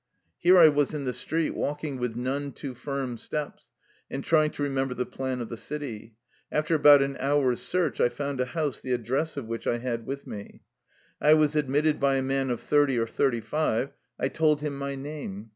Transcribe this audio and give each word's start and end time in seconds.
Here 0.39 0.57
I 0.57 0.67
was 0.67 0.95
in 0.95 1.05
the 1.05 1.13
street, 1.13 1.51
walking 1.53 1.97
with 1.99 2.15
none 2.15 2.53
too 2.53 2.73
firm 2.73 3.19
steps 3.19 3.69
and 4.09 4.23
trying 4.23 4.49
to 4.53 4.63
remember 4.63 4.95
the 4.95 5.05
plan 5.05 5.41
of 5.41 5.49
the 5.49 5.57
city. 5.57 6.15
After 6.51 6.73
about 6.73 7.03
an 7.03 7.17
hour's 7.19 7.61
search 7.61 8.01
I 8.01 8.09
found 8.09 8.41
a 8.41 8.45
house 8.45 8.81
the 8.81 8.93
address 8.93 9.37
of 9.37 9.45
which 9.45 9.67
I 9.67 9.77
had 9.77 10.07
with 10.07 10.25
me. 10.25 10.61
I 11.21 11.35
was 11.35 11.55
admitted 11.55 11.99
by 11.99 12.15
a 12.15 12.23
man 12.23 12.49
of 12.49 12.61
thirty 12.61 12.97
or 12.97 13.05
thirty 13.05 13.41
five. 13.41 13.93
I 14.19 14.29
told 14.29 14.61
him 14.61 14.75
my 14.75 14.95
name. 14.95 15.49